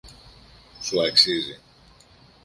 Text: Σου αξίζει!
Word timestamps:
Σου 0.81 1.01
αξίζει! 1.01 1.59